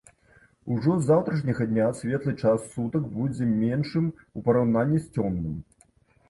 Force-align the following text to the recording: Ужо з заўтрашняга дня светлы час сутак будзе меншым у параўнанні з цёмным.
Ужо 0.75 0.93
з 1.01 1.05
заўтрашняга 1.09 1.67
дня 1.71 1.89
светлы 1.99 2.33
час 2.43 2.65
сутак 2.71 3.03
будзе 3.19 3.43
меншым 3.61 4.09
у 4.41 4.45
параўнанні 4.49 4.99
з 5.05 5.21
цёмным. 5.21 5.55